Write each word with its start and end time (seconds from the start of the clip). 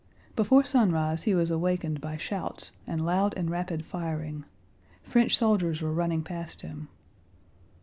Before 0.35 0.63
sunrise 0.63 1.21
he 1.25 1.35
was 1.35 1.51
awakened 1.51 2.01
by 2.01 2.17
shouts 2.17 2.71
and 2.87 3.05
loud 3.05 3.35
and 3.37 3.51
rapid 3.51 3.85
firing. 3.85 4.45
French 5.03 5.37
soldiers 5.37 5.79
were 5.79 5.93
running 5.93 6.23
past 6.23 6.61
him. 6.63 6.87